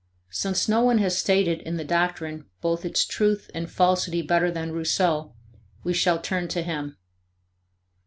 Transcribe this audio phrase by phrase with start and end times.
[0.31, 4.71] Since no one has stated in the doctrine both its truth and falsity better than
[4.71, 5.35] Rousseau,
[5.83, 6.97] we shall turn to him.